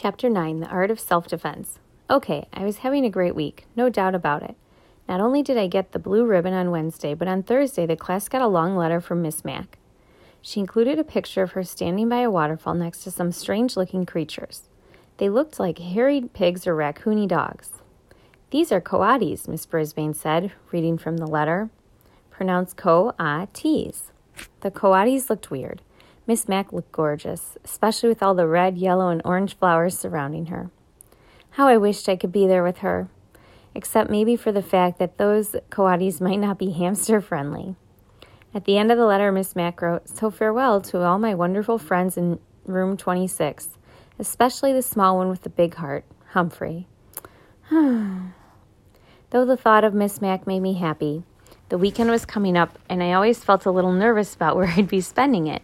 Chapter 0.00 0.30
9 0.30 0.60
The 0.60 0.68
Art 0.68 0.92
of 0.92 1.00
Self 1.00 1.26
Defense. 1.26 1.80
Okay, 2.08 2.46
I 2.52 2.62
was 2.62 2.78
having 2.78 3.04
a 3.04 3.10
great 3.10 3.34
week, 3.34 3.66
no 3.74 3.88
doubt 3.88 4.14
about 4.14 4.44
it. 4.44 4.54
Not 5.08 5.20
only 5.20 5.42
did 5.42 5.58
I 5.58 5.66
get 5.66 5.90
the 5.90 5.98
blue 5.98 6.24
ribbon 6.24 6.54
on 6.54 6.70
Wednesday, 6.70 7.14
but 7.14 7.26
on 7.26 7.42
Thursday 7.42 7.84
the 7.84 7.96
class 7.96 8.28
got 8.28 8.40
a 8.40 8.46
long 8.46 8.76
letter 8.76 9.00
from 9.00 9.22
Miss 9.22 9.44
Mac. 9.44 9.76
She 10.40 10.60
included 10.60 11.00
a 11.00 11.02
picture 11.02 11.42
of 11.42 11.50
her 11.50 11.64
standing 11.64 12.08
by 12.08 12.20
a 12.20 12.30
waterfall 12.30 12.74
next 12.74 13.02
to 13.02 13.10
some 13.10 13.32
strange 13.32 13.76
looking 13.76 14.06
creatures. 14.06 14.68
They 15.16 15.28
looked 15.28 15.58
like 15.58 15.80
hairy 15.80 16.30
pigs 16.32 16.64
or 16.64 16.76
raccoony 16.76 17.26
dogs. 17.26 17.82
These 18.50 18.70
are 18.70 18.80
coatis, 18.80 19.48
Miss 19.48 19.66
Brisbane 19.66 20.14
said, 20.14 20.52
reading 20.70 20.96
from 20.96 21.16
the 21.16 21.26
letter. 21.26 21.70
Pronounced 22.30 22.76
co-a-ts. 22.76 24.12
The 24.60 24.70
coatis 24.70 25.28
looked 25.28 25.50
weird. 25.50 25.82
Miss 26.28 26.46
Mac 26.46 26.74
looked 26.74 26.92
gorgeous, 26.92 27.56
especially 27.64 28.10
with 28.10 28.22
all 28.22 28.34
the 28.34 28.46
red, 28.46 28.76
yellow, 28.76 29.08
and 29.08 29.22
orange 29.24 29.56
flowers 29.56 29.98
surrounding 29.98 30.46
her. 30.46 30.70
How 31.52 31.68
I 31.68 31.78
wished 31.78 32.06
I 32.06 32.16
could 32.16 32.32
be 32.32 32.46
there 32.46 32.62
with 32.62 32.78
her, 32.78 33.08
except 33.74 34.10
maybe 34.10 34.36
for 34.36 34.52
the 34.52 34.62
fact 34.62 34.98
that 34.98 35.16
those 35.16 35.56
coatis 35.70 36.20
might 36.20 36.36
not 36.36 36.58
be 36.58 36.72
hamster 36.72 37.22
friendly. 37.22 37.76
At 38.52 38.66
the 38.66 38.76
end 38.76 38.92
of 38.92 38.98
the 38.98 39.06
letter, 39.06 39.32
Miss 39.32 39.56
Mac 39.56 39.80
wrote, 39.80 40.06
So 40.06 40.30
farewell 40.30 40.82
to 40.82 41.02
all 41.02 41.18
my 41.18 41.34
wonderful 41.34 41.78
friends 41.78 42.18
in 42.18 42.38
room 42.66 42.98
26, 42.98 43.78
especially 44.18 44.74
the 44.74 44.82
small 44.82 45.16
one 45.16 45.30
with 45.30 45.44
the 45.44 45.48
big 45.48 45.76
heart, 45.76 46.04
Humphrey. 46.32 46.86
Though 47.70 48.26
the 49.32 49.56
thought 49.56 49.84
of 49.84 49.94
Miss 49.94 50.20
Mac 50.20 50.46
made 50.46 50.60
me 50.60 50.74
happy, 50.74 51.22
the 51.70 51.78
weekend 51.78 52.10
was 52.10 52.26
coming 52.26 52.54
up, 52.54 52.78
and 52.86 53.02
I 53.02 53.14
always 53.14 53.42
felt 53.42 53.64
a 53.64 53.70
little 53.70 53.92
nervous 53.92 54.34
about 54.34 54.56
where 54.58 54.68
I'd 54.68 54.88
be 54.88 55.00
spending 55.00 55.46
it. 55.46 55.62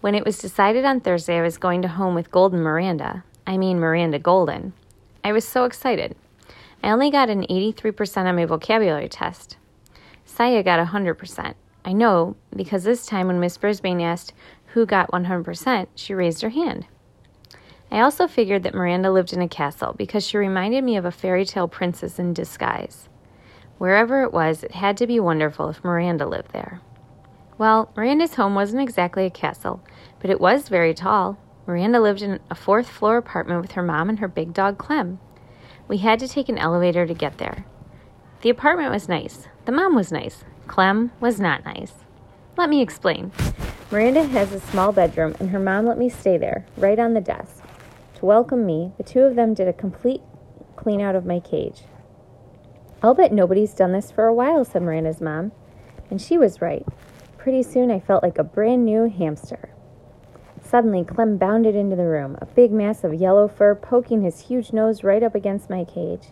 When 0.00 0.14
it 0.14 0.24
was 0.24 0.38
decided 0.38 0.84
on 0.84 1.00
Thursday 1.00 1.38
I 1.38 1.42
was 1.42 1.58
going 1.58 1.82
to 1.82 1.88
home 1.88 2.14
with 2.14 2.30
Golden 2.30 2.60
Miranda, 2.60 3.24
I 3.48 3.56
mean 3.56 3.80
Miranda 3.80 4.20
Golden, 4.20 4.72
I 5.24 5.32
was 5.32 5.44
so 5.44 5.64
excited. 5.64 6.14
I 6.84 6.90
only 6.90 7.10
got 7.10 7.30
an 7.30 7.44
83% 7.50 8.26
on 8.26 8.36
my 8.36 8.44
vocabulary 8.44 9.08
test. 9.08 9.56
Sayeh 10.24 10.64
got 10.64 10.86
100%. 10.86 11.54
I 11.84 11.92
know 11.92 12.36
because 12.54 12.84
this 12.84 13.06
time 13.06 13.26
when 13.26 13.40
Miss 13.40 13.58
Brisbane 13.58 14.00
asked 14.00 14.32
who 14.66 14.86
got 14.86 15.10
100%, 15.10 15.88
she 15.96 16.14
raised 16.14 16.42
her 16.42 16.50
hand. 16.50 16.86
I 17.90 17.98
also 18.00 18.28
figured 18.28 18.62
that 18.62 18.74
Miranda 18.74 19.10
lived 19.10 19.32
in 19.32 19.42
a 19.42 19.48
castle 19.48 19.94
because 19.98 20.24
she 20.24 20.36
reminded 20.36 20.84
me 20.84 20.96
of 20.96 21.06
a 21.06 21.10
fairy 21.10 21.44
tale 21.44 21.66
princess 21.66 22.20
in 22.20 22.34
disguise. 22.34 23.08
Wherever 23.78 24.22
it 24.22 24.32
was, 24.32 24.62
it 24.62 24.72
had 24.72 24.96
to 24.98 25.08
be 25.08 25.18
wonderful 25.18 25.68
if 25.70 25.82
Miranda 25.82 26.26
lived 26.26 26.52
there. 26.52 26.82
Well, 27.58 27.90
Miranda's 27.96 28.36
home 28.36 28.54
wasn't 28.54 28.82
exactly 28.82 29.26
a 29.26 29.30
castle, 29.30 29.82
but 30.20 30.30
it 30.30 30.40
was 30.40 30.68
very 30.68 30.94
tall. 30.94 31.36
Miranda 31.66 31.98
lived 31.98 32.22
in 32.22 32.38
a 32.48 32.54
fourth 32.54 32.88
floor 32.88 33.16
apartment 33.16 33.60
with 33.60 33.72
her 33.72 33.82
mom 33.82 34.08
and 34.08 34.20
her 34.20 34.28
big 34.28 34.54
dog 34.54 34.78
Clem. 34.78 35.18
We 35.88 35.98
had 35.98 36.20
to 36.20 36.28
take 36.28 36.48
an 36.48 36.56
elevator 36.56 37.04
to 37.04 37.14
get 37.14 37.38
there. 37.38 37.66
The 38.42 38.50
apartment 38.50 38.92
was 38.92 39.08
nice. 39.08 39.48
The 39.64 39.72
mom 39.72 39.96
was 39.96 40.12
nice. 40.12 40.44
Clem 40.68 41.10
was 41.18 41.40
not 41.40 41.64
nice. 41.64 41.94
Let 42.56 42.70
me 42.70 42.80
explain. 42.80 43.32
Miranda 43.90 44.22
has 44.22 44.52
a 44.52 44.60
small 44.60 44.92
bedroom, 44.92 45.34
and 45.40 45.50
her 45.50 45.58
mom 45.58 45.84
let 45.84 45.98
me 45.98 46.08
stay 46.08 46.38
there, 46.38 46.64
right 46.76 46.98
on 46.98 47.14
the 47.14 47.20
desk. 47.20 47.64
To 48.16 48.26
welcome 48.26 48.66
me, 48.66 48.92
the 48.98 49.02
two 49.02 49.22
of 49.22 49.34
them 49.34 49.52
did 49.52 49.66
a 49.66 49.72
complete 49.72 50.22
clean 50.76 51.00
out 51.00 51.16
of 51.16 51.26
my 51.26 51.40
cage. 51.40 51.82
I'll 53.02 53.14
bet 53.14 53.32
nobody's 53.32 53.74
done 53.74 53.90
this 53.90 54.12
for 54.12 54.26
a 54.26 54.34
while, 54.34 54.64
said 54.64 54.82
Miranda's 54.82 55.20
mom. 55.20 55.50
And 56.08 56.22
she 56.22 56.38
was 56.38 56.60
right. 56.60 56.86
Pretty 57.38 57.62
soon 57.62 57.90
I 57.90 58.00
felt 58.00 58.24
like 58.24 58.36
a 58.36 58.44
brand 58.44 58.84
new 58.84 59.08
hamster. 59.08 59.70
Suddenly, 60.60 61.04
Clem 61.04 61.38
bounded 61.38 61.74
into 61.74 61.96
the 61.96 62.04
room, 62.04 62.36
a 62.42 62.46
big 62.46 62.72
mass 62.72 63.04
of 63.04 63.14
yellow 63.14 63.48
fur 63.48 63.74
poking 63.74 64.22
his 64.22 64.40
huge 64.40 64.72
nose 64.72 65.04
right 65.04 65.22
up 65.22 65.34
against 65.34 65.70
my 65.70 65.84
cage. 65.84 66.28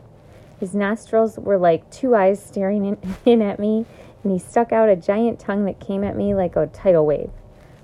His 0.58 0.74
nostrils 0.74 1.38
were 1.38 1.58
like 1.58 1.88
two 1.90 2.14
eyes 2.14 2.44
staring 2.44 2.98
in, 3.24 3.40
at 3.40 3.58
me, 3.60 3.86
and 4.22 4.32
he 4.32 4.38
stuck 4.38 4.72
out 4.72 4.88
a 4.88 4.96
giant 4.96 5.38
tongue 5.38 5.64
that 5.64 5.80
came 5.80 6.02
at 6.02 6.16
me 6.16 6.34
like 6.34 6.56
a 6.56 6.66
tidal 6.66 7.06
wave. 7.06 7.30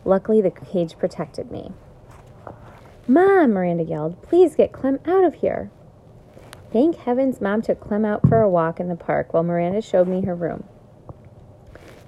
Luckily, 0.05 0.41
the 0.41 0.51
cage 0.51 0.99
protected 0.99 1.51
me. 1.51 1.71
Mom, 3.07 3.53
Miranda 3.53 3.85
yelled, 3.85 4.21
please 4.23 4.57
get 4.57 4.73
Clem 4.73 4.99
out 5.07 5.25
of 5.25 5.35
here. 5.35 5.71
Thank 6.73 6.97
heavens, 6.97 7.41
Mom 7.41 7.63
took 7.63 7.81
Clem 7.81 8.05
out 8.05 8.29
for 8.29 8.43
a 8.43 8.51
walk 8.51 8.81
in 8.81 8.89
the 8.89 8.97
park 8.97 9.33
while 9.33 9.43
Miranda 9.43 9.81
showed 9.81 10.09
me 10.09 10.23
her 10.23 10.35
room. 10.35 10.65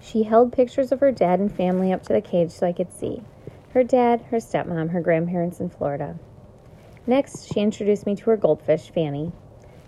She 0.05 0.25
held 0.25 0.53
pictures 0.53 0.93
of 0.93 1.01
her 1.01 1.13
dad 1.13 1.41
and 1.41 1.51
family 1.51 1.91
up 1.91 2.03
to 2.03 2.13
the 2.13 2.21
cage 2.21 2.51
so 2.51 2.67
I 2.67 2.73
could 2.73 2.93
see 2.93 3.23
her 3.71 3.83
dad, 3.83 4.21
her 4.31 4.37
stepmom, 4.37 4.91
her 4.91 5.01
grandparents 5.01 5.61
in 5.61 5.71
Florida. 5.71 6.19
Next, 7.07 7.47
she 7.53 7.61
introduced 7.61 8.05
me 8.05 8.15
to 8.17 8.25
her 8.27 8.37
goldfish, 8.37 8.91
Fanny. 8.91 9.33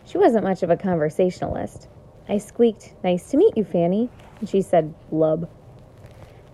She 0.06 0.16
wasn't 0.16 0.44
much 0.44 0.62
of 0.62 0.70
a 0.70 0.76
conversationalist. 0.76 1.88
I 2.30 2.38
squeaked, 2.38 2.94
Nice 3.04 3.30
to 3.30 3.36
meet 3.36 3.58
you, 3.58 3.64
Fanny, 3.64 4.08
and 4.40 4.48
she 4.48 4.62
said, 4.62 4.94
Blub. 5.10 5.50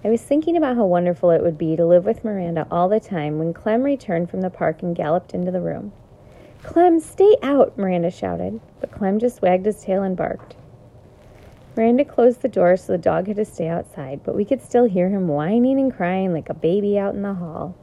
I 0.05 0.11
was 0.11 0.23
thinking 0.23 0.56
about 0.56 0.75
how 0.75 0.84
wonderful 0.84 1.31
it 1.31 1.43
would 1.43 1.56
be 1.56 1.77
to 1.77 1.87
live 1.87 2.05
with 2.05 2.25
Miranda 2.25 2.67
all 2.69 2.89
the 2.89 2.99
time 2.99 3.39
when 3.39 3.55
Clem 3.55 3.84
returned 3.84 4.29
from 4.29 4.41
the 4.41 4.50
park 4.50 4.83
and 4.83 4.97
galloped 4.97 5.34
into 5.34 5.53
the 5.53 5.61
room. 5.61 5.93
Clem, 6.65 6.99
stay 6.99 7.37
out, 7.43 7.79
Miranda 7.79 8.11
shouted, 8.11 8.61
but 8.81 8.91
Clem 8.91 9.21
just 9.21 9.41
wagged 9.41 9.67
his 9.67 9.83
tail 9.83 10.03
and 10.03 10.17
barked. 10.17 10.56
Miranda 11.75 12.05
closed 12.05 12.43
the 12.43 12.49
door 12.49 12.77
so 12.77 12.93
the 12.93 12.99
dog 12.99 13.28
had 13.28 13.37
to 13.37 13.44
stay 13.44 13.66
outside, 13.66 14.21
but 14.25 14.34
we 14.34 14.44
could 14.44 14.60
still 14.60 14.84
hear 14.84 15.09
him 15.09 15.27
whining 15.27 15.81
and 15.81 15.94
crying 15.94 16.33
like 16.33 16.50
a 16.50 16.55
baby 16.55 16.99
out 16.99 17.15
in 17.15 17.22
the 17.22 17.34
hall. 17.34 17.75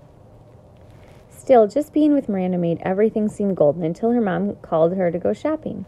Still, 1.29 1.67
just 1.67 1.91
being 1.91 2.13
with 2.13 2.29
Miranda 2.29 2.59
made 2.59 2.79
everything 2.83 3.27
seem 3.27 3.55
golden 3.55 3.83
until 3.83 4.11
her 4.11 4.21
mom 4.21 4.55
called 4.57 4.95
her 4.95 5.09
to 5.09 5.17
go 5.17 5.33
shopping. 5.33 5.85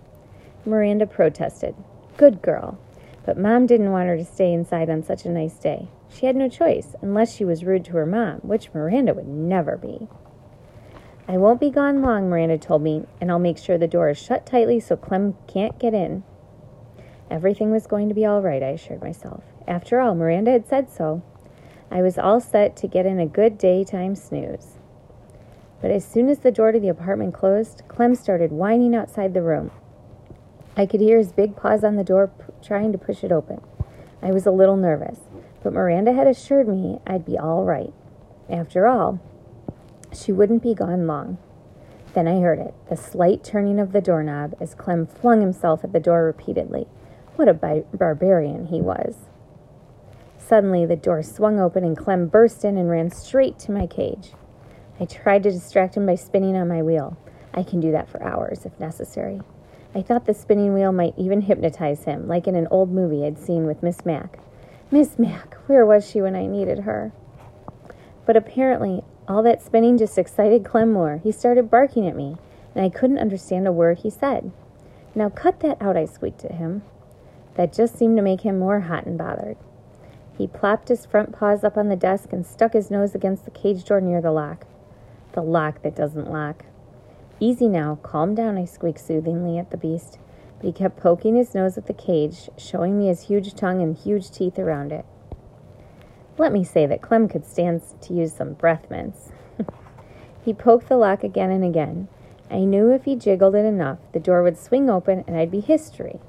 Miranda 0.66 1.06
protested. 1.06 1.75
Good 2.17 2.41
girl. 2.41 2.79
But 3.23 3.38
mom 3.38 3.67
didn't 3.67 3.91
want 3.91 4.09
her 4.09 4.17
to 4.17 4.25
stay 4.25 4.51
inside 4.51 4.90
on 4.90 5.03
such 5.03 5.25
a 5.25 5.29
nice 5.29 5.53
day. 5.59 5.88
She 6.09 6.25
had 6.25 6.35
no 6.35 6.50
choice, 6.50 6.95
unless 7.01 7.35
she 7.35 7.45
was 7.45 7.63
rude 7.63 7.85
to 7.85 7.91
her 7.94 8.07
mom, 8.07 8.40
which 8.40 8.73
Miranda 8.73 9.13
would 9.13 9.28
never 9.28 9.78
be. 9.78 10.07
I 11.28 11.38
won't 11.38 11.59
be 11.59 11.69
gone 11.69 12.01
long, 12.01 12.29
Miranda 12.29 12.57
told 12.57 12.81
me, 12.81 13.06
and 13.22 13.29
I'll 13.29 13.38
make 13.38 13.59
sure 13.59 13.78
the 13.78 13.88
door 13.88 14.09
is 14.09 14.17
shut 14.17 14.47
tightly 14.47 14.79
so 14.79 14.97
Clem 14.97 15.35
can't 15.47 15.78
get 15.78 15.94
in. 15.94 16.23
Everything 17.31 17.71
was 17.71 17.87
going 17.87 18.09
to 18.09 18.13
be 18.13 18.25
all 18.25 18.41
right, 18.41 18.61
I 18.61 18.71
assured 18.71 19.01
myself. 19.01 19.41
After 19.65 20.01
all, 20.01 20.15
Miranda 20.15 20.51
had 20.51 20.67
said 20.67 20.91
so. 20.91 21.23
I 21.89 22.01
was 22.01 22.17
all 22.17 22.41
set 22.41 22.75
to 22.77 22.87
get 22.87 23.05
in 23.05 23.21
a 23.21 23.25
good 23.25 23.57
daytime 23.57 24.15
snooze. 24.15 24.79
But 25.81 25.91
as 25.91 26.03
soon 26.03 26.27
as 26.27 26.39
the 26.39 26.51
door 26.51 26.73
to 26.73 26.79
the 26.79 26.89
apartment 26.89 27.33
closed, 27.33 27.83
Clem 27.87 28.15
started 28.15 28.51
whining 28.51 28.93
outside 28.93 29.33
the 29.33 29.41
room. 29.41 29.71
I 30.75 30.85
could 30.85 30.99
hear 30.99 31.17
his 31.17 31.31
big 31.31 31.55
paws 31.55 31.85
on 31.85 31.95
the 31.95 32.03
door 32.03 32.27
p- 32.27 32.53
trying 32.61 32.91
to 32.91 32.97
push 32.97 33.23
it 33.23 33.31
open. 33.31 33.61
I 34.21 34.31
was 34.31 34.45
a 34.45 34.51
little 34.51 34.75
nervous, 34.75 35.19
but 35.63 35.71
Miranda 35.71 36.11
had 36.11 36.27
assured 36.27 36.67
me 36.67 36.99
I'd 37.07 37.25
be 37.25 37.37
all 37.37 37.63
right. 37.63 37.93
After 38.49 38.87
all, 38.87 39.21
she 40.13 40.33
wouldn't 40.33 40.63
be 40.63 40.73
gone 40.73 41.07
long. 41.07 41.37
Then 42.13 42.27
I 42.27 42.41
heard 42.41 42.59
it, 42.59 42.73
the 42.89 42.97
slight 42.97 43.41
turning 43.41 43.79
of 43.79 43.93
the 43.93 44.01
doorknob 44.01 44.53
as 44.59 44.75
Clem 44.75 45.07
flung 45.07 45.39
himself 45.39 45.85
at 45.85 45.93
the 45.93 45.99
door 46.01 46.25
repeatedly. 46.25 46.87
What 47.41 47.50
a 47.50 47.84
barbarian 47.91 48.68
he 48.68 48.81
was. 48.81 49.16
Suddenly, 50.38 50.85
the 50.85 50.96
door 50.96 51.24
swung 51.24 51.59
open 51.59 51.84
and 51.84 51.97
Clem 51.97 52.28
burst 52.28 52.63
in 52.63 52.78
and 52.78 52.88
ran 52.88 53.09
straight 53.09 53.57
to 53.62 53.72
my 53.72 53.88
cage. 53.88 54.34
I 55.00 55.06
tried 55.06 55.41
to 55.41 55.52
distract 55.52 55.97
him 55.97 56.06
by 56.06 56.13
spinning 56.13 56.56
on 56.56 56.68
my 56.68 56.84
wheel. 56.84 57.18
I 57.52 57.63
can 57.63 57.79
do 57.79 57.91
that 57.94 58.07
for 58.07 58.22
hours 58.22 58.63
if 58.63 58.79
necessary. 58.79 59.41
I 59.96 60.03
thought 60.03 60.28
the 60.28 60.35
spinning 60.35 60.75
wheel 60.75 60.91
might 60.91 61.18
even 61.18 61.41
hypnotize 61.41 62.03
him, 62.03 62.28
like 62.28 62.46
in 62.47 62.53
an 62.53 62.68
old 62.69 62.91
movie 62.91 63.25
I'd 63.25 63.40
seen 63.40 63.66
with 63.66 63.81
Miss 63.81 64.06
Mac. 64.06 64.38
Miss 64.91 65.18
Mac, 65.18 65.56
where 65.66 65.84
was 65.84 66.08
she 66.08 66.22
when 66.22 66.35
I 66.35 66.46
needed 66.46 66.81
her? 66.81 67.12
But 68.28 68.38
apparently, 68.38 69.02
all 69.28 69.41
that 69.41 69.63
spinning 69.63 69.97
just 69.97 70.19
excited 70.19 70.63
Clem 70.63 70.94
more. 70.94 71.20
He 71.23 71.32
started 71.32 71.72
barking 71.72 72.08
at 72.08 72.16
me, 72.16 72.37
and 72.76 72.85
I 72.85 72.90
couldn't 72.90 73.17
understand 73.17 73.67
a 73.67 73.72
word 73.72 73.97
he 73.97 74.11
said. 74.11 74.52
Now 75.16 75.29
cut 75.29 75.61
that 75.61 75.82
out, 75.82 75.97
I 75.97 76.05
squeaked 76.05 76.46
at 76.46 76.52
him. 76.52 76.84
That 77.55 77.73
just 77.73 77.97
seemed 77.97 78.17
to 78.17 78.23
make 78.23 78.41
him 78.41 78.59
more 78.59 78.81
hot 78.81 79.05
and 79.05 79.17
bothered. 79.17 79.57
He 80.37 80.47
plopped 80.47 80.87
his 80.87 81.05
front 81.05 81.31
paws 81.31 81.63
up 81.63 81.77
on 81.77 81.89
the 81.89 81.95
desk 81.95 82.33
and 82.33 82.45
stuck 82.45 82.73
his 82.73 82.89
nose 82.89 83.13
against 83.13 83.45
the 83.45 83.51
cage 83.51 83.83
door 83.83 84.01
near 84.01 84.21
the 84.21 84.31
lock. 84.31 84.65
The 85.33 85.41
lock 85.41 85.81
that 85.83 85.95
doesn't 85.95 86.31
lock. 86.31 86.65
Easy 87.39 87.67
now, 87.67 87.99
calm 88.03 88.35
down, 88.35 88.57
I 88.57 88.65
squeaked 88.65 88.99
soothingly 88.99 89.57
at 89.57 89.71
the 89.71 89.77
beast, 89.77 90.19
but 90.57 90.65
he 90.65 90.71
kept 90.71 90.97
poking 90.97 91.35
his 91.35 91.55
nose 91.55 91.77
at 91.77 91.87
the 91.87 91.93
cage, 91.93 92.49
showing 92.57 92.97
me 92.97 93.07
his 93.07 93.23
huge 93.23 93.53
tongue 93.55 93.81
and 93.81 93.97
huge 93.97 94.31
teeth 94.31 94.59
around 94.59 94.91
it. 94.91 95.05
Let 96.37 96.53
me 96.53 96.63
say 96.63 96.85
that 96.85 97.01
Clem 97.01 97.27
could 97.27 97.45
stand 97.45 97.81
to 98.01 98.13
use 98.13 98.33
some 98.33 98.53
breath 98.53 98.89
mints. 98.89 99.31
he 100.45 100.53
poked 100.53 100.87
the 100.87 100.97
lock 100.97 101.23
again 101.23 101.51
and 101.51 101.63
again. 101.63 102.07
I 102.49 102.59
knew 102.59 102.91
if 102.91 103.05
he 103.05 103.15
jiggled 103.15 103.55
it 103.55 103.65
enough, 103.65 103.99
the 104.11 104.19
door 104.19 104.43
would 104.43 104.57
swing 104.57 104.89
open 104.89 105.23
and 105.27 105.37
I'd 105.37 105.51
be 105.51 105.61
history. 105.61 106.19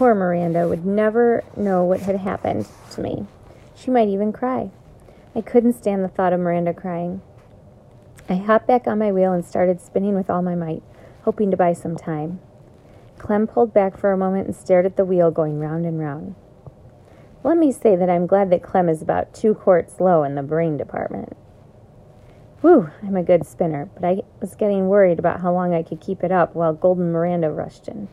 Poor 0.00 0.14
Miranda 0.14 0.66
would 0.66 0.86
never 0.86 1.44
know 1.58 1.84
what 1.84 2.00
had 2.00 2.16
happened 2.16 2.66
to 2.90 3.02
me. 3.02 3.26
She 3.76 3.90
might 3.90 4.08
even 4.08 4.32
cry. 4.32 4.70
I 5.34 5.42
couldn't 5.42 5.74
stand 5.74 6.02
the 6.02 6.08
thought 6.08 6.32
of 6.32 6.40
Miranda 6.40 6.72
crying. 6.72 7.20
I 8.26 8.36
hopped 8.36 8.66
back 8.66 8.86
on 8.86 8.98
my 8.98 9.12
wheel 9.12 9.34
and 9.34 9.44
started 9.44 9.78
spinning 9.78 10.14
with 10.14 10.30
all 10.30 10.40
my 10.40 10.54
might, 10.54 10.82
hoping 11.24 11.50
to 11.50 11.56
buy 11.58 11.74
some 11.74 11.96
time. 11.96 12.40
Clem 13.18 13.46
pulled 13.46 13.74
back 13.74 13.98
for 13.98 14.10
a 14.10 14.16
moment 14.16 14.46
and 14.46 14.56
stared 14.56 14.86
at 14.86 14.96
the 14.96 15.04
wheel 15.04 15.30
going 15.30 15.60
round 15.60 15.84
and 15.84 16.00
round. 16.00 16.34
Let 17.44 17.58
me 17.58 17.70
say 17.70 17.94
that 17.94 18.08
I'm 18.08 18.26
glad 18.26 18.48
that 18.48 18.62
Clem 18.62 18.88
is 18.88 19.02
about 19.02 19.34
two 19.34 19.52
quarts 19.52 20.00
low 20.00 20.24
in 20.24 20.34
the 20.34 20.42
brain 20.42 20.78
department. 20.78 21.36
Whew, 22.62 22.88
I'm 23.02 23.16
a 23.16 23.22
good 23.22 23.44
spinner, 23.44 23.90
but 23.92 24.04
I 24.04 24.22
was 24.40 24.54
getting 24.54 24.88
worried 24.88 25.18
about 25.18 25.42
how 25.42 25.52
long 25.52 25.74
I 25.74 25.82
could 25.82 26.00
keep 26.00 26.24
it 26.24 26.32
up 26.32 26.54
while 26.54 26.72
Golden 26.72 27.12
Miranda 27.12 27.50
rushed 27.50 27.86
in. 27.86 28.08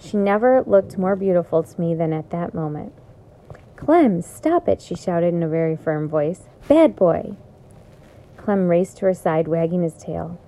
She 0.00 0.16
never 0.16 0.62
looked 0.66 0.98
more 0.98 1.16
beautiful 1.16 1.62
to 1.62 1.80
me 1.80 1.94
than 1.94 2.12
at 2.12 2.30
that 2.30 2.54
moment. 2.54 2.92
Clem, 3.76 4.22
stop 4.22 4.68
it, 4.68 4.80
she 4.80 4.94
shouted 4.94 5.34
in 5.34 5.42
a 5.42 5.48
very 5.48 5.76
firm 5.76 6.08
voice. 6.08 6.42
Bad 6.68 6.96
boy. 6.96 7.36
Clem 8.36 8.68
raced 8.68 8.98
to 8.98 9.06
her 9.06 9.14
side, 9.14 9.48
wagging 9.48 9.82
his 9.82 9.94
tail. 9.94 10.38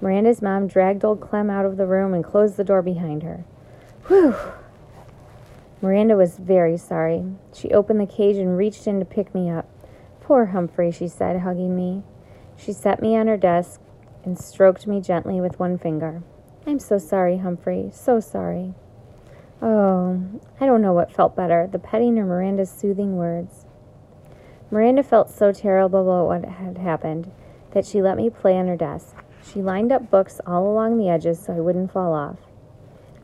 Miranda's 0.00 0.40
mom 0.40 0.66
dragged 0.66 1.04
old 1.04 1.20
Clem 1.20 1.50
out 1.50 1.66
of 1.66 1.76
the 1.76 1.86
room 1.86 2.14
and 2.14 2.24
closed 2.24 2.56
the 2.56 2.64
door 2.64 2.82
behind 2.82 3.22
her. 3.22 3.44
Whew! 4.08 4.34
Miranda 5.82 6.16
was 6.16 6.36
very 6.36 6.76
sorry. 6.76 7.24
She 7.54 7.70
opened 7.70 8.00
the 8.00 8.06
cage 8.06 8.36
and 8.36 8.56
reached 8.56 8.86
in 8.86 8.98
to 8.98 9.04
pick 9.04 9.34
me 9.34 9.50
up. 9.50 9.66
Poor 10.20 10.46
Humphrey, 10.46 10.90
she 10.90 11.08
said, 11.08 11.40
hugging 11.40 11.74
me. 11.74 12.02
She 12.56 12.72
set 12.72 13.00
me 13.00 13.16
on 13.16 13.26
her 13.26 13.36
desk 13.36 13.80
and 14.24 14.38
stroked 14.38 14.86
me 14.86 15.00
gently 15.00 15.40
with 15.40 15.58
one 15.58 15.78
finger. 15.78 16.22
I'm 16.66 16.78
so 16.78 16.98
sorry, 16.98 17.38
Humphrey, 17.38 17.90
so 17.92 18.20
sorry. 18.20 18.74
Oh, 19.62 20.22
I 20.60 20.66
don't 20.66 20.82
know 20.82 20.92
what 20.92 21.12
felt 21.12 21.34
better, 21.34 21.66
the 21.70 21.78
petting 21.78 22.18
or 22.18 22.26
Miranda's 22.26 22.70
soothing 22.70 23.16
words. 23.16 23.64
Miranda 24.70 25.02
felt 25.02 25.30
so 25.30 25.52
terrible 25.52 26.02
about 26.02 26.26
what 26.26 26.50
had 26.50 26.78
happened 26.78 27.32
that 27.72 27.86
she 27.86 28.02
let 28.02 28.16
me 28.16 28.30
play 28.30 28.56
on 28.56 28.68
her 28.68 28.76
desk. 28.76 29.16
She 29.42 29.62
lined 29.62 29.90
up 29.90 30.10
books 30.10 30.40
all 30.46 30.70
along 30.70 30.98
the 30.98 31.08
edges 31.08 31.40
so 31.40 31.54
I 31.54 31.60
wouldn't 31.60 31.92
fall 31.92 32.12
off. 32.12 32.38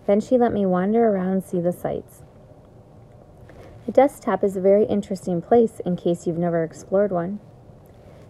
Then 0.06 0.20
she 0.20 0.38
let 0.38 0.52
me 0.52 0.64
wander 0.64 1.08
around 1.08 1.32
and 1.32 1.44
see 1.44 1.60
the 1.60 1.72
sights. 1.72 2.22
The 3.84 3.92
desktop 3.92 4.42
is 4.42 4.56
a 4.56 4.60
very 4.60 4.84
interesting 4.84 5.42
place 5.42 5.80
in 5.84 5.96
case 5.96 6.26
you've 6.26 6.38
never 6.38 6.64
explored 6.64 7.12
one. 7.12 7.40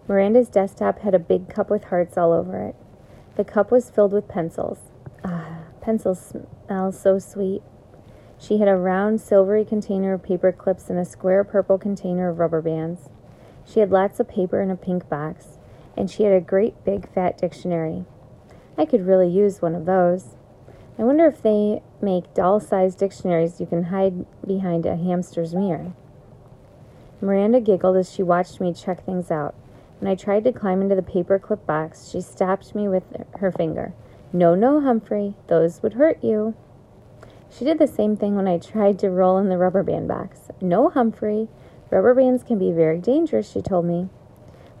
Miranda's 0.07 0.49
desktop 0.49 0.99
had 0.99 1.15
a 1.15 1.19
big 1.19 1.49
cup 1.49 1.69
with 1.69 1.85
hearts 1.85 2.17
all 2.17 2.31
over 2.31 2.61
it. 2.61 2.75
The 3.35 3.43
cup 3.43 3.71
was 3.71 3.89
filled 3.89 4.13
with 4.13 4.27
pencils. 4.27 4.79
Ah, 5.87 5.91
pencils 5.91 6.33
smell 6.65 6.91
so 6.91 7.17
sweet. 7.17 7.63
She 8.37 8.57
had 8.57 8.67
a 8.67 8.75
round 8.75 9.21
silvery 9.21 9.63
container 9.63 10.13
of 10.13 10.21
paper 10.21 10.51
clips 10.51 10.89
and 10.89 10.99
a 10.99 11.05
square 11.05 11.45
purple 11.45 11.77
container 11.77 12.29
of 12.29 12.39
rubber 12.39 12.61
bands. 12.61 13.09
She 13.65 13.79
had 13.79 13.89
lots 13.89 14.19
of 14.19 14.27
paper 14.27 14.61
in 14.61 14.69
a 14.69 14.75
pink 14.75 15.07
box, 15.07 15.59
and 15.95 16.11
she 16.11 16.23
had 16.23 16.33
a 16.33 16.41
great 16.41 16.83
big 16.83 17.09
fat 17.13 17.37
dictionary. 17.37 18.03
I 18.77 18.85
could 18.85 19.07
really 19.07 19.29
use 19.29 19.61
one 19.61 19.75
of 19.75 19.85
those. 19.85 20.35
I 20.99 21.03
wonder 21.03 21.25
if 21.25 21.41
they 21.41 21.81
make 22.01 22.33
doll 22.33 22.59
sized 22.59 22.99
dictionaries 22.99 23.61
you 23.61 23.65
can 23.65 23.83
hide 23.83 24.25
behind 24.45 24.85
a 24.85 24.97
hamster's 24.97 25.55
mirror. 25.55 25.93
Miranda 27.21 27.61
giggled 27.61 27.95
as 27.95 28.11
she 28.11 28.23
watched 28.23 28.59
me 28.59 28.73
check 28.73 29.05
things 29.05 29.31
out. 29.31 29.55
When 29.99 30.11
I 30.11 30.15
tried 30.15 30.43
to 30.43 30.51
climb 30.51 30.81
into 30.81 30.95
the 30.95 31.01
paper 31.01 31.39
clip 31.39 31.65
box, 31.65 32.09
she 32.09 32.19
stopped 32.21 32.75
me 32.75 32.87
with 32.87 33.03
her 33.39 33.51
finger. 33.51 33.93
No, 34.33 34.55
no, 34.55 34.81
Humphrey, 34.81 35.35
those 35.47 35.81
would 35.81 35.93
hurt 35.93 36.23
you. 36.23 36.53
She 37.49 37.63
did 37.63 37.79
the 37.79 37.87
same 37.87 38.17
thing 38.17 38.35
when 38.35 38.47
I 38.47 38.57
tried 38.57 38.99
to 38.99 39.09
roll 39.09 39.37
in 39.37 39.49
the 39.49 39.57
rubber 39.57 39.83
band 39.83 40.07
box. 40.07 40.49
No, 40.61 40.89
Humphrey. 40.89 41.47
Rubber 41.89 42.13
bands 42.13 42.43
can 42.43 42.59
be 42.59 42.71
very 42.71 42.99
dangerous, 42.99 43.49
she 43.49 43.61
told 43.61 43.85
me. 43.85 44.09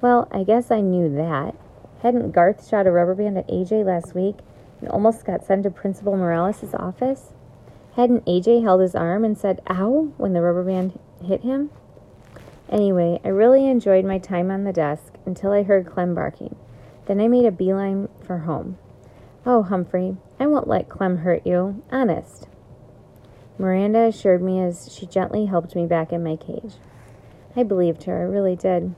Well, 0.01 0.27
I 0.31 0.43
guess 0.43 0.69
I 0.69 0.81
knew 0.81 1.09
that. 1.15 1.55
Hadn't 2.03 2.31
Garth 2.31 2.67
shot 2.67 2.85
a 2.85 2.91
rubber 2.91 3.15
band 3.15 3.37
at 3.37 3.47
AJ 3.47 3.85
last 3.85 4.13
week 4.13 4.35
and 4.81 4.89
almost 4.89 5.25
got 5.25 5.45
sent 5.45 5.63
to 5.63 5.71
Principal 5.71 6.17
Morales' 6.17 6.73
office? 6.73 7.33
Hadn't 7.95 8.25
AJ 8.25 8.61
held 8.63 8.81
his 8.81 8.93
arm 8.93 9.23
and 9.23 9.37
said, 9.37 9.61
ow, 9.69 10.11
when 10.17 10.33
the 10.33 10.41
rubber 10.41 10.63
band 10.63 10.99
hit 11.23 11.41
him? 11.41 11.71
Anyway, 12.69 13.19
I 13.23 13.29
really 13.29 13.65
enjoyed 13.65 14.03
my 14.03 14.19
time 14.19 14.51
on 14.51 14.65
the 14.65 14.73
desk 14.73 15.13
until 15.25 15.51
I 15.53 15.63
heard 15.63 15.87
Clem 15.87 16.13
barking. 16.13 16.55
Then 17.05 17.21
I 17.21 17.29
made 17.29 17.45
a 17.45 17.51
beeline 17.51 18.09
for 18.21 18.39
home. 18.39 18.77
Oh, 19.49 19.63
Humphrey, 19.63 20.17
I 20.41 20.45
won't 20.45 20.67
let 20.67 20.89
Clem 20.89 21.19
hurt 21.19 21.47
you. 21.47 21.81
Honest. 21.89 22.49
Miranda 23.57 24.01
assured 24.01 24.41
me 24.41 24.59
as 24.59 24.93
she 24.93 25.05
gently 25.05 25.45
helped 25.45 25.73
me 25.73 25.85
back 25.85 26.11
in 26.11 26.21
my 26.21 26.35
cage. 26.35 26.73
I 27.55 27.63
believed 27.63 28.03
her, 28.03 28.19
I 28.19 28.23
really 28.23 28.57
did. 28.57 28.93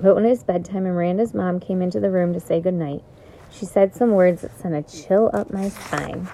But 0.00 0.16
when 0.16 0.24
it 0.24 0.30
was 0.30 0.42
bedtime 0.42 0.84
and 0.84 0.96
Miranda's 0.96 1.32
mom 1.32 1.60
came 1.60 1.80
into 1.80 2.00
the 2.00 2.10
room 2.10 2.32
to 2.32 2.40
say 2.40 2.60
good 2.60 2.74
night, 2.74 3.04
she 3.52 3.66
said 3.66 3.94
some 3.94 4.10
words 4.10 4.42
that 4.42 4.58
sent 4.58 4.74
a 4.74 4.82
chill 4.82 5.30
up 5.32 5.52
my 5.52 5.68
spine. 5.68 6.26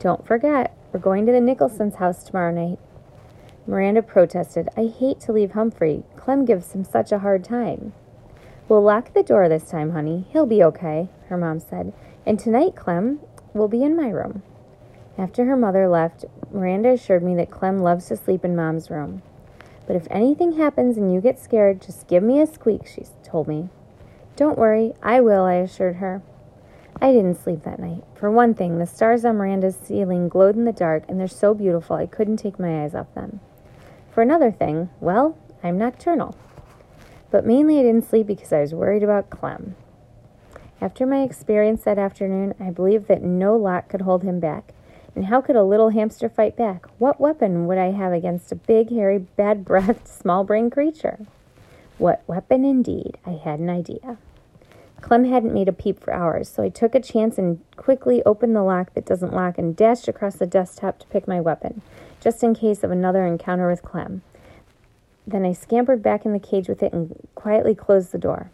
Don't 0.00 0.26
forget, 0.26 0.76
we're 0.92 0.98
going 0.98 1.26
to 1.26 1.32
the 1.32 1.40
Nicholson's 1.40 1.94
house 1.94 2.24
tomorrow 2.24 2.52
night. 2.52 2.80
Miranda 3.68 4.02
protested, 4.02 4.68
I 4.76 4.86
hate 4.86 5.20
to 5.20 5.32
leave 5.32 5.52
Humphrey. 5.52 6.02
Clem 6.16 6.44
gives 6.44 6.72
him 6.72 6.82
such 6.82 7.12
a 7.12 7.20
hard 7.20 7.44
time. 7.44 7.92
We'll 8.68 8.82
lock 8.82 9.14
the 9.14 9.22
door 9.22 9.48
this 9.48 9.64
time, 9.64 9.92
honey. 9.92 10.26
He'll 10.30 10.44
be 10.44 10.62
okay, 10.62 11.08
her 11.28 11.38
mom 11.38 11.58
said. 11.58 11.94
And 12.26 12.38
tonight, 12.38 12.76
Clem 12.76 13.20
will 13.54 13.68
be 13.68 13.82
in 13.82 13.96
my 13.96 14.10
room. 14.10 14.42
After 15.16 15.46
her 15.46 15.56
mother 15.56 15.88
left, 15.88 16.26
Miranda 16.52 16.90
assured 16.90 17.22
me 17.22 17.34
that 17.36 17.50
Clem 17.50 17.78
loves 17.78 18.08
to 18.08 18.16
sleep 18.16 18.44
in 18.44 18.54
Mom's 18.54 18.90
room. 18.90 19.22
But 19.86 19.96
if 19.96 20.06
anything 20.10 20.58
happens 20.58 20.98
and 20.98 21.12
you 21.12 21.22
get 21.22 21.38
scared, 21.38 21.80
just 21.80 22.08
give 22.08 22.22
me 22.22 22.42
a 22.42 22.46
squeak, 22.46 22.86
she 22.86 23.06
told 23.24 23.48
me. 23.48 23.70
Don't 24.36 24.58
worry, 24.58 24.92
I 25.02 25.22
will, 25.22 25.44
I 25.44 25.54
assured 25.54 25.96
her. 25.96 26.20
I 27.00 27.10
didn't 27.10 27.42
sleep 27.42 27.62
that 27.62 27.78
night. 27.78 28.04
For 28.16 28.30
one 28.30 28.52
thing, 28.52 28.78
the 28.78 28.86
stars 28.86 29.24
on 29.24 29.38
Miranda's 29.38 29.78
ceiling 29.82 30.28
glowed 30.28 30.56
in 30.56 30.66
the 30.66 30.72
dark, 30.72 31.04
and 31.08 31.18
they're 31.18 31.26
so 31.26 31.54
beautiful 31.54 31.96
I 31.96 32.04
couldn't 32.04 32.36
take 32.36 32.58
my 32.58 32.84
eyes 32.84 32.94
off 32.94 33.14
them. 33.14 33.40
For 34.10 34.20
another 34.20 34.50
thing, 34.50 34.90
well, 35.00 35.38
I'm 35.64 35.78
nocturnal. 35.78 36.36
But 37.30 37.46
mainly 37.46 37.78
I 37.78 37.82
didn't 37.82 38.08
sleep 38.08 38.26
because 38.26 38.52
I 38.52 38.60
was 38.60 38.74
worried 38.74 39.02
about 39.02 39.30
Clem. 39.30 39.76
After 40.80 41.06
my 41.06 41.22
experience 41.22 41.82
that 41.82 41.98
afternoon, 41.98 42.54
I 42.60 42.70
believed 42.70 43.08
that 43.08 43.22
no 43.22 43.56
lock 43.56 43.88
could 43.88 44.02
hold 44.02 44.22
him 44.22 44.38
back. 44.38 44.72
And 45.14 45.26
how 45.26 45.40
could 45.40 45.56
a 45.56 45.64
little 45.64 45.88
hamster 45.88 46.28
fight 46.28 46.56
back? 46.56 46.86
What 46.98 47.20
weapon 47.20 47.66
would 47.66 47.78
I 47.78 47.90
have 47.90 48.12
against 48.12 48.52
a 48.52 48.56
big, 48.56 48.90
hairy, 48.90 49.18
bad 49.18 49.64
breathed, 49.64 50.06
small 50.08 50.44
brained 50.44 50.72
creature? 50.72 51.26
What 51.98 52.22
weapon 52.28 52.64
indeed? 52.64 53.18
I 53.26 53.32
had 53.32 53.58
an 53.58 53.68
idea. 53.68 54.18
Clem 55.00 55.24
hadn't 55.24 55.54
made 55.54 55.68
a 55.68 55.72
peep 55.72 56.00
for 56.00 56.12
hours, 56.12 56.48
so 56.48 56.62
I 56.62 56.68
took 56.68 56.94
a 56.94 57.00
chance 57.00 57.38
and 57.38 57.60
quickly 57.76 58.22
opened 58.24 58.54
the 58.54 58.62
lock 58.62 58.94
that 58.94 59.06
doesn't 59.06 59.34
lock 59.34 59.58
and 59.58 59.76
dashed 59.76 60.08
across 60.08 60.36
the 60.36 60.46
desktop 60.46 60.98
to 61.00 61.06
pick 61.08 61.26
my 61.26 61.40
weapon, 61.40 61.82
just 62.20 62.42
in 62.42 62.54
case 62.54 62.84
of 62.84 62.90
another 62.90 63.26
encounter 63.26 63.68
with 63.68 63.82
Clem. 63.82 64.22
Then 65.28 65.44
I 65.44 65.52
scampered 65.52 66.02
back 66.02 66.24
in 66.24 66.32
the 66.32 66.38
cage 66.38 66.68
with 66.68 66.82
it 66.82 66.94
and 66.94 67.14
quietly 67.34 67.74
closed 67.74 68.12
the 68.12 68.18
door. 68.18 68.50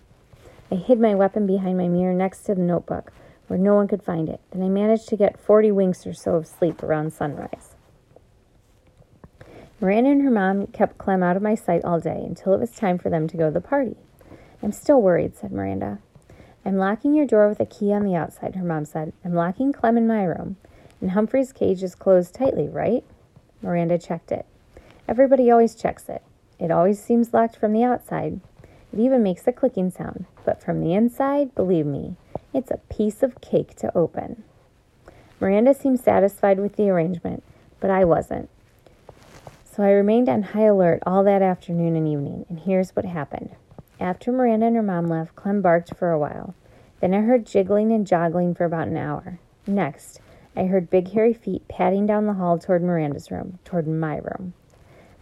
I 0.72 0.74
hid 0.74 0.98
my 0.98 1.14
weapon 1.14 1.46
behind 1.46 1.78
my 1.78 1.86
mirror 1.86 2.12
next 2.12 2.42
to 2.46 2.54
the 2.56 2.62
notebook, 2.62 3.12
where 3.46 3.60
no 3.60 3.76
one 3.76 3.86
could 3.86 4.02
find 4.02 4.28
it. 4.28 4.40
Then 4.50 4.60
I 4.60 4.68
managed 4.68 5.08
to 5.10 5.16
get 5.16 5.38
40 5.38 5.70
winks 5.70 6.04
or 6.04 6.12
so 6.12 6.34
of 6.34 6.48
sleep 6.48 6.82
around 6.82 7.12
sunrise. 7.12 7.76
Miranda 9.80 10.10
and 10.10 10.22
her 10.22 10.32
mom 10.32 10.66
kept 10.66 10.98
Clem 10.98 11.22
out 11.22 11.36
of 11.36 11.42
my 11.42 11.54
sight 11.54 11.84
all 11.84 12.00
day 12.00 12.20
until 12.26 12.54
it 12.54 12.60
was 12.60 12.72
time 12.72 12.98
for 12.98 13.08
them 13.08 13.28
to 13.28 13.36
go 13.36 13.46
to 13.46 13.52
the 13.52 13.60
party. 13.60 13.96
I'm 14.60 14.72
still 14.72 15.00
worried, 15.00 15.36
said 15.36 15.52
Miranda. 15.52 16.00
I'm 16.64 16.76
locking 16.76 17.14
your 17.14 17.26
door 17.26 17.48
with 17.48 17.60
a 17.60 17.66
key 17.66 17.92
on 17.92 18.02
the 18.02 18.16
outside, 18.16 18.56
her 18.56 18.64
mom 18.64 18.84
said. 18.84 19.12
I'm 19.24 19.34
locking 19.34 19.72
Clem 19.72 19.96
in 19.96 20.08
my 20.08 20.24
room. 20.24 20.56
And 21.00 21.12
Humphrey's 21.12 21.52
cage 21.52 21.84
is 21.84 21.94
closed 21.94 22.34
tightly, 22.34 22.68
right? 22.68 23.04
Miranda 23.62 23.96
checked 23.96 24.32
it. 24.32 24.44
Everybody 25.06 25.52
always 25.52 25.76
checks 25.76 26.08
it. 26.08 26.22
It 26.58 26.70
always 26.70 27.02
seems 27.02 27.34
locked 27.34 27.56
from 27.56 27.72
the 27.72 27.84
outside. 27.84 28.40
It 28.92 29.00
even 29.00 29.22
makes 29.22 29.46
a 29.46 29.52
clicking 29.52 29.90
sound. 29.90 30.26
But 30.44 30.62
from 30.62 30.80
the 30.80 30.94
inside, 30.94 31.54
believe 31.54 31.86
me, 31.86 32.16
it's 32.52 32.70
a 32.70 32.80
piece 32.88 33.22
of 33.22 33.40
cake 33.40 33.74
to 33.76 33.96
open. 33.96 34.44
Miranda 35.40 35.74
seemed 35.74 36.00
satisfied 36.00 36.60
with 36.60 36.76
the 36.76 36.88
arrangement, 36.88 37.42
but 37.80 37.90
I 37.90 38.04
wasn't. 38.04 38.48
So 39.64 39.82
I 39.82 39.90
remained 39.90 40.28
on 40.28 40.42
high 40.42 40.66
alert 40.66 41.02
all 41.04 41.24
that 41.24 41.42
afternoon 41.42 41.96
and 41.96 42.06
evening, 42.06 42.46
and 42.48 42.60
here's 42.60 42.94
what 42.94 43.04
happened. 43.04 43.50
After 43.98 44.30
Miranda 44.30 44.66
and 44.66 44.76
her 44.76 44.82
mom 44.82 45.08
left, 45.08 45.34
Clem 45.34 45.60
barked 45.60 45.94
for 45.96 46.12
a 46.12 46.18
while. 46.18 46.54
Then 47.00 47.12
I 47.12 47.20
heard 47.20 47.46
jiggling 47.46 47.90
and 47.90 48.06
joggling 48.06 48.56
for 48.56 48.64
about 48.64 48.88
an 48.88 48.96
hour. 48.96 49.40
Next, 49.66 50.20
I 50.56 50.64
heard 50.64 50.90
big 50.90 51.10
hairy 51.12 51.34
feet 51.34 51.66
padding 51.68 52.06
down 52.06 52.26
the 52.26 52.34
hall 52.34 52.58
toward 52.58 52.82
Miranda's 52.82 53.30
room, 53.30 53.58
toward 53.64 53.88
my 53.88 54.18
room. 54.18 54.54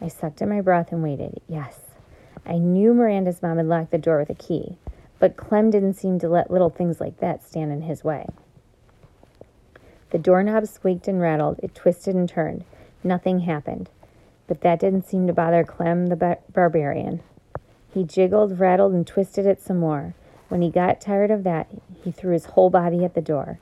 I 0.02 0.08
sucked 0.08 0.42
in 0.42 0.48
my 0.48 0.60
breath 0.60 0.90
and 0.90 1.00
waited. 1.00 1.40
Yes, 1.46 1.78
I 2.44 2.58
knew 2.58 2.92
Miranda's 2.92 3.40
mom 3.40 3.58
had 3.58 3.66
locked 3.66 3.92
the 3.92 3.98
door 3.98 4.18
with 4.18 4.30
a 4.30 4.34
key, 4.34 4.76
but 5.20 5.36
Clem 5.36 5.70
didn't 5.70 5.94
seem 5.94 6.18
to 6.18 6.28
let 6.28 6.50
little 6.50 6.70
things 6.70 7.00
like 7.00 7.20
that 7.20 7.44
stand 7.44 7.70
in 7.70 7.82
his 7.82 8.02
way. 8.02 8.26
The 10.10 10.18
doorknob 10.18 10.66
squeaked 10.66 11.06
and 11.06 11.20
rattled, 11.20 11.60
it 11.62 11.76
twisted 11.76 12.16
and 12.16 12.28
turned. 12.28 12.64
Nothing 13.04 13.40
happened. 13.40 13.90
But 14.48 14.62
that 14.62 14.80
didn't 14.80 15.06
seem 15.06 15.28
to 15.28 15.32
bother 15.32 15.62
Clem 15.62 16.08
the 16.08 16.16
bar- 16.16 16.40
barbarian. 16.52 17.22
He 17.94 18.02
jiggled, 18.02 18.58
rattled, 18.58 18.92
and 18.92 19.06
twisted 19.06 19.46
it 19.46 19.62
some 19.62 19.78
more. 19.78 20.14
When 20.48 20.62
he 20.62 20.70
got 20.70 21.00
tired 21.00 21.30
of 21.30 21.44
that, 21.44 21.68
he 22.02 22.10
threw 22.10 22.32
his 22.32 22.46
whole 22.46 22.70
body 22.70 23.04
at 23.04 23.14
the 23.14 23.22
door, 23.22 23.60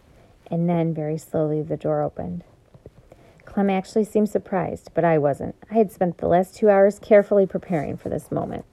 and 0.50 0.68
then 0.68 0.94
very 0.94 1.18
slowly 1.18 1.62
the 1.62 1.76
door 1.76 2.00
opened. 2.00 2.44
Clem 3.52 3.68
actually 3.68 4.04
seemed 4.04 4.28
surprised, 4.28 4.90
but 4.94 5.04
I 5.04 5.18
wasn't. 5.18 5.56
I 5.68 5.74
had 5.74 5.90
spent 5.90 6.18
the 6.18 6.28
last 6.28 6.54
two 6.54 6.70
hours 6.70 7.00
carefully 7.00 7.46
preparing 7.46 7.96
for 7.96 8.08
this 8.08 8.30
moment. 8.30 8.64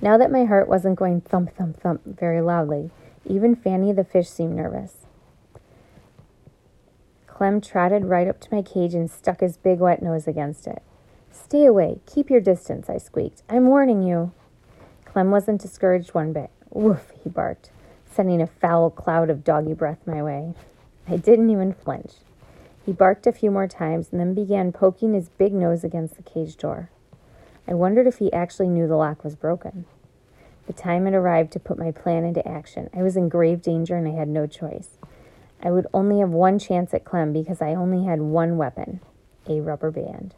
Now 0.00 0.16
that 0.16 0.30
my 0.30 0.44
heart 0.44 0.68
wasn't 0.68 0.96
going 0.96 1.22
thump, 1.22 1.56
thump, 1.56 1.80
thump 1.80 2.02
very 2.04 2.40
loudly, 2.40 2.90
even 3.24 3.56
Fanny 3.56 3.92
the 3.92 4.04
fish 4.04 4.28
seemed 4.28 4.54
nervous. 4.54 5.06
Clem 7.26 7.60
trotted 7.60 8.04
right 8.04 8.28
up 8.28 8.40
to 8.42 8.54
my 8.54 8.62
cage 8.62 8.94
and 8.94 9.10
stuck 9.10 9.40
his 9.40 9.56
big 9.56 9.80
wet 9.80 10.00
nose 10.00 10.28
against 10.28 10.68
it. 10.68 10.82
Stay 11.32 11.66
away. 11.66 11.98
Keep 12.06 12.30
your 12.30 12.40
distance, 12.40 12.88
I 12.88 12.98
squeaked. 12.98 13.42
I'm 13.48 13.66
warning 13.66 14.02
you. 14.02 14.32
Clem 15.04 15.32
wasn't 15.32 15.60
discouraged 15.60 16.14
one 16.14 16.32
bit. 16.32 16.50
Woof, 16.70 17.10
he 17.22 17.28
barked, 17.28 17.70
sending 18.08 18.40
a 18.40 18.46
foul 18.46 18.90
cloud 18.90 19.30
of 19.30 19.42
doggy 19.42 19.74
breath 19.74 20.06
my 20.06 20.22
way. 20.22 20.54
I 21.08 21.16
didn't 21.16 21.50
even 21.50 21.72
flinch. 21.72 22.12
He 22.86 22.92
barked 22.92 23.26
a 23.26 23.32
few 23.32 23.50
more 23.50 23.66
times 23.66 24.10
and 24.12 24.20
then 24.20 24.32
began 24.32 24.70
poking 24.70 25.12
his 25.12 25.28
big 25.28 25.52
nose 25.52 25.82
against 25.82 26.14
the 26.14 26.22
cage 26.22 26.56
door. 26.56 26.88
I 27.66 27.74
wondered 27.74 28.06
if 28.06 28.18
he 28.18 28.32
actually 28.32 28.68
knew 28.68 28.86
the 28.86 28.94
lock 28.94 29.24
was 29.24 29.34
broken. 29.34 29.86
The 30.68 30.72
time 30.72 31.04
had 31.04 31.14
arrived 31.14 31.52
to 31.54 31.58
put 31.58 31.78
my 31.78 31.90
plan 31.90 32.24
into 32.24 32.46
action. 32.46 32.88
I 32.94 33.02
was 33.02 33.16
in 33.16 33.28
grave 33.28 33.60
danger 33.60 33.96
and 33.96 34.06
I 34.06 34.12
had 34.12 34.28
no 34.28 34.46
choice. 34.46 34.98
I 35.60 35.72
would 35.72 35.88
only 35.92 36.20
have 36.20 36.30
one 36.30 36.60
chance 36.60 36.94
at 36.94 37.04
Clem 37.04 37.32
because 37.32 37.60
I 37.60 37.74
only 37.74 38.04
had 38.04 38.20
one 38.20 38.56
weapon 38.56 39.00
a 39.48 39.60
rubber 39.60 39.90
band. 39.90 40.34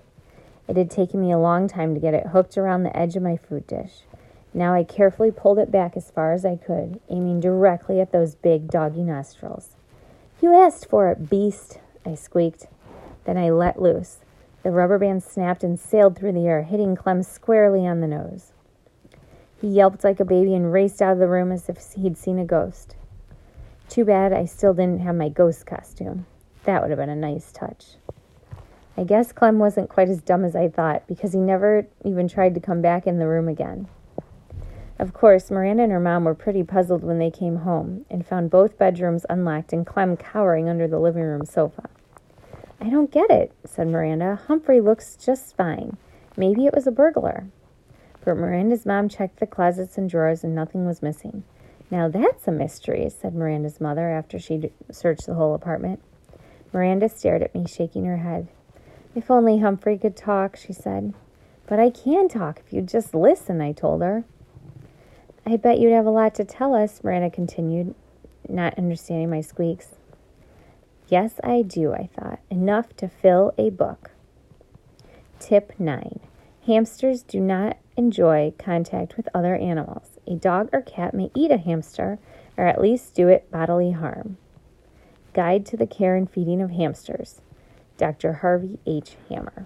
It 0.66 0.76
had 0.76 0.90
taken 0.90 1.20
me 1.20 1.30
a 1.32 1.38
long 1.38 1.68
time 1.68 1.92
to 1.94 2.00
get 2.00 2.14
it 2.14 2.28
hooked 2.28 2.56
around 2.56 2.82
the 2.82 2.96
edge 2.96 3.14
of 3.14 3.22
my 3.22 3.36
food 3.36 3.66
dish. 3.66 4.02
Now 4.54 4.74
I 4.74 4.84
carefully 4.84 5.30
pulled 5.30 5.58
it 5.58 5.70
back 5.70 5.96
as 5.96 6.10
far 6.10 6.32
as 6.32 6.46
I 6.46 6.56
could, 6.56 7.00
aiming 7.10 7.40
directly 7.40 8.00
at 8.00 8.12
those 8.12 8.34
big 8.34 8.70
doggy 8.70 9.02
nostrils. 9.02 9.76
You 10.40 10.54
asked 10.54 10.88
for 10.88 11.10
it, 11.10 11.28
beast, 11.28 11.80
I 12.04 12.14
squeaked. 12.14 12.66
Then 13.24 13.36
I 13.36 13.50
let 13.50 13.80
loose. 13.80 14.18
The 14.62 14.70
rubber 14.70 14.98
band 14.98 15.22
snapped 15.22 15.62
and 15.62 15.78
sailed 15.78 16.16
through 16.16 16.32
the 16.32 16.46
air, 16.46 16.62
hitting 16.62 16.96
Clem 16.96 17.22
squarely 17.22 17.86
on 17.86 18.00
the 18.00 18.06
nose. 18.06 18.52
He 19.60 19.68
yelped 19.68 20.04
like 20.04 20.20
a 20.20 20.24
baby 20.24 20.54
and 20.54 20.72
raced 20.72 21.02
out 21.02 21.12
of 21.12 21.18
the 21.18 21.28
room 21.28 21.52
as 21.52 21.68
if 21.68 21.78
he'd 21.94 22.16
seen 22.16 22.38
a 22.38 22.44
ghost. 22.44 22.96
Too 23.88 24.04
bad 24.04 24.32
I 24.32 24.44
still 24.44 24.74
didn't 24.74 25.00
have 25.00 25.14
my 25.14 25.28
ghost 25.28 25.66
costume. 25.66 26.26
That 26.64 26.82
would 26.82 26.90
have 26.90 26.98
been 26.98 27.08
a 27.08 27.16
nice 27.16 27.50
touch. 27.52 27.96
I 28.96 29.04
guess 29.04 29.32
Clem 29.32 29.58
wasn't 29.58 29.88
quite 29.88 30.08
as 30.08 30.20
dumb 30.20 30.44
as 30.44 30.56
I 30.56 30.68
thought 30.68 31.06
because 31.06 31.32
he 31.32 31.38
never 31.38 31.86
even 32.04 32.28
tried 32.28 32.54
to 32.54 32.60
come 32.60 32.82
back 32.82 33.06
in 33.06 33.18
the 33.18 33.28
room 33.28 33.48
again. 33.48 33.88
Of 34.98 35.12
course, 35.12 35.50
Miranda 35.50 35.84
and 35.84 35.92
her 35.92 36.00
mom 36.00 36.24
were 36.24 36.34
pretty 36.34 36.64
puzzled 36.64 37.04
when 37.04 37.18
they 37.18 37.30
came 37.30 37.56
home 37.56 38.04
and 38.10 38.26
found 38.26 38.50
both 38.50 38.78
bedrooms 38.78 39.24
unlocked 39.30 39.72
and 39.72 39.86
Clem 39.86 40.16
cowering 40.16 40.68
under 40.68 40.88
the 40.88 40.98
living 40.98 41.22
room 41.22 41.44
sofa. 41.44 41.88
I 42.80 42.90
don't 42.90 43.10
get 43.10 43.30
it, 43.30 43.52
said 43.64 43.86
Miranda. 43.86 44.40
Humphrey 44.48 44.80
looks 44.80 45.16
just 45.16 45.56
fine. 45.56 45.96
Maybe 46.36 46.66
it 46.66 46.74
was 46.74 46.86
a 46.86 46.92
burglar. 46.92 47.46
But 48.24 48.36
Miranda's 48.36 48.84
mom 48.84 49.08
checked 49.08 49.38
the 49.38 49.46
closets 49.46 49.98
and 49.98 50.10
drawers 50.10 50.42
and 50.42 50.54
nothing 50.54 50.84
was 50.84 51.02
missing. 51.02 51.44
Now 51.90 52.08
that's 52.08 52.48
a 52.48 52.52
mystery, 52.52 53.08
said 53.08 53.34
Miranda's 53.34 53.80
mother 53.80 54.10
after 54.10 54.38
she'd 54.38 54.72
searched 54.90 55.26
the 55.26 55.34
whole 55.34 55.54
apartment. 55.54 56.02
Miranda 56.72 57.08
stared 57.08 57.42
at 57.42 57.54
me, 57.54 57.66
shaking 57.66 58.04
her 58.04 58.18
head. 58.18 58.48
If 59.14 59.30
only 59.30 59.58
Humphrey 59.58 59.96
could 59.96 60.16
talk, 60.16 60.56
she 60.56 60.72
said. 60.72 61.14
But 61.66 61.78
I 61.78 61.90
can 61.90 62.28
talk 62.28 62.60
if 62.64 62.72
you 62.72 62.82
just 62.82 63.14
listen, 63.14 63.60
I 63.60 63.72
told 63.72 64.02
her. 64.02 64.24
I 65.50 65.56
bet 65.56 65.78
you'd 65.78 65.94
have 65.94 66.04
a 66.04 66.10
lot 66.10 66.34
to 66.34 66.44
tell 66.44 66.74
us, 66.74 67.02
Miranda 67.02 67.30
continued, 67.30 67.94
not 68.50 68.76
understanding 68.76 69.30
my 69.30 69.40
squeaks. 69.40 69.94
Yes, 71.08 71.40
I 71.42 71.62
do, 71.62 71.94
I 71.94 72.10
thought. 72.14 72.40
Enough 72.50 72.94
to 72.98 73.08
fill 73.08 73.54
a 73.56 73.70
book. 73.70 74.10
Tip 75.40 75.72
9 75.78 76.20
Hamsters 76.66 77.22
do 77.22 77.40
not 77.40 77.78
enjoy 77.96 78.52
contact 78.58 79.16
with 79.16 79.26
other 79.32 79.56
animals. 79.56 80.18
A 80.26 80.34
dog 80.34 80.68
or 80.70 80.82
cat 80.82 81.14
may 81.14 81.30
eat 81.34 81.50
a 81.50 81.56
hamster 81.56 82.18
or 82.58 82.66
at 82.66 82.82
least 82.82 83.14
do 83.14 83.28
it 83.28 83.50
bodily 83.50 83.92
harm. 83.92 84.36
Guide 85.32 85.64
to 85.64 85.78
the 85.78 85.86
Care 85.86 86.14
and 86.14 86.30
Feeding 86.30 86.60
of 86.60 86.72
Hamsters. 86.72 87.40
Dr. 87.96 88.34
Harvey 88.34 88.78
H. 88.84 89.16
Hammer. 89.30 89.64